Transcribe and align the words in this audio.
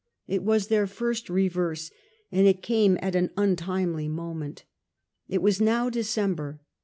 It 0.27 0.41
was 0.41 0.69
their 0.69 0.87
first 0.87 1.29
reverse, 1.29 1.91
and 2.31 2.47
it 2.47 2.63
came 2.63 2.97
at 3.03 3.13
an 3.13 3.29
untimely 3.37 4.07
moment 4.07 4.65
It 5.29 5.43
was 5.43 5.61
now 5.61 5.91
December. 5.91 6.59